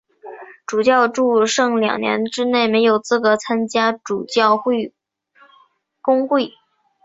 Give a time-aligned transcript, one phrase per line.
[0.65, 4.57] 主教祝圣两年之内没有资格参加主教
[6.01, 6.55] 公会。